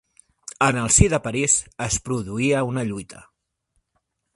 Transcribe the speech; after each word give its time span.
En 0.67 0.79
el 0.83 0.89
si 0.95 1.09
de 1.15 1.19
París 1.27 1.59
es 1.89 2.01
produïa 2.09 2.67
una 2.73 2.87
lluita. 2.91 3.23